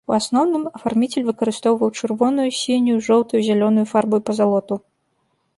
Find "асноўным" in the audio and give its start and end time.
0.19-0.61